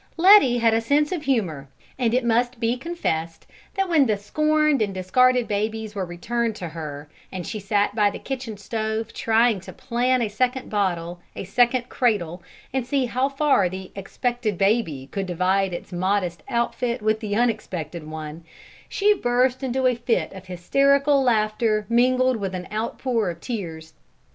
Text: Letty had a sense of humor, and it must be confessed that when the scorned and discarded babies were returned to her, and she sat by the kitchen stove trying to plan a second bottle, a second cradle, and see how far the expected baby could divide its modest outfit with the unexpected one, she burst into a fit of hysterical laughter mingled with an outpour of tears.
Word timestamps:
Letty 0.17 0.57
had 0.57 0.73
a 0.73 0.81
sense 0.81 1.11
of 1.11 1.21
humor, 1.25 1.67
and 1.99 2.11
it 2.11 2.25
must 2.25 2.59
be 2.59 2.75
confessed 2.75 3.45
that 3.75 3.87
when 3.87 4.07
the 4.07 4.17
scorned 4.17 4.81
and 4.81 4.95
discarded 4.95 5.47
babies 5.47 5.93
were 5.93 6.07
returned 6.07 6.55
to 6.55 6.69
her, 6.69 7.07
and 7.31 7.45
she 7.45 7.59
sat 7.59 7.93
by 7.93 8.09
the 8.09 8.17
kitchen 8.17 8.57
stove 8.57 9.13
trying 9.13 9.59
to 9.59 9.71
plan 9.71 10.23
a 10.23 10.27
second 10.27 10.71
bottle, 10.71 11.19
a 11.35 11.43
second 11.43 11.87
cradle, 11.87 12.41
and 12.73 12.87
see 12.87 13.05
how 13.05 13.29
far 13.29 13.69
the 13.69 13.91
expected 13.95 14.57
baby 14.57 15.07
could 15.11 15.27
divide 15.27 15.71
its 15.71 15.93
modest 15.93 16.41
outfit 16.49 17.03
with 17.03 17.19
the 17.19 17.35
unexpected 17.35 18.03
one, 18.07 18.43
she 18.89 19.13
burst 19.13 19.61
into 19.61 19.85
a 19.85 19.93
fit 19.93 20.33
of 20.33 20.47
hysterical 20.47 21.21
laughter 21.21 21.85
mingled 21.89 22.37
with 22.37 22.55
an 22.55 22.67
outpour 22.73 23.29
of 23.29 23.39
tears. 23.39 23.93